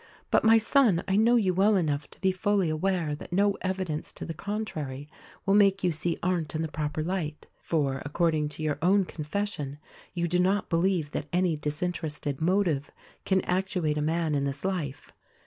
But, 0.31 0.43
my 0.43 0.57
son, 0.57 1.03
I 1.07 1.15
know 1.15 1.35
you 1.35 1.53
well 1.53 1.75
enough 1.75 2.09
to 2.09 2.21
be 2.21 2.31
fully 2.31 2.71
aware 2.71 3.13
that 3.13 3.31
no 3.31 3.55
evidence 3.61 4.11
to 4.13 4.25
the 4.25 4.33
con 4.33 4.65
trary 4.65 5.07
will 5.45 5.53
make 5.53 5.83
you 5.83 5.91
see 5.91 6.17
Arndt 6.23 6.55
in 6.55 6.63
the 6.63 6.67
proper 6.71 7.03
light; 7.03 7.45
for, 7.59 8.01
according 8.03 8.49
to 8.49 8.63
your 8.63 8.79
own 8.81 9.05
confession, 9.05 9.77
you 10.15 10.27
do 10.27 10.39
not 10.39 10.71
believe 10.71 11.11
that 11.11 11.27
any 11.31 11.55
disinterested 11.55 12.41
motive 12.41 12.89
can 13.25 13.41
actuate 13.45 13.99
a 13.99 14.01
man 14.01 14.33
in 14.33 14.43
this 14.43 14.65
life. 14.65 15.13